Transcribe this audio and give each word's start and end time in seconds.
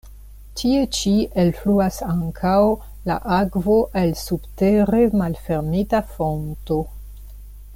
Tie 0.59 0.77
ĉi 0.99 1.11
elfluas 1.43 1.99
ankaŭ 2.13 2.55
la 3.11 3.17
akvo 3.35 3.77
el 4.01 4.15
subtere 4.23 5.03
malfermita 5.23 6.01
fonto. 6.15 6.81